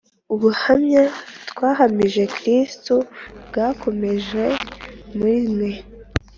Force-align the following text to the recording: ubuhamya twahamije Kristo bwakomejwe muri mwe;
ubuhamya 0.33 1.03
twahamije 1.49 2.23
Kristo 2.35 2.95
bwakomejwe 3.47 4.43
muri 5.17 5.39
mwe; 5.53 5.71